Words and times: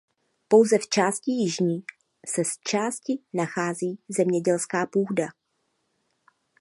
Pouze 0.49 0.77
v 0.77 0.87
části 0.87 1.31
jižní 1.31 1.83
se 2.27 2.45
z 2.45 2.51
části 2.63 3.21
nachází 3.33 3.99
zemědělská 4.09 4.85
půda. 4.85 5.27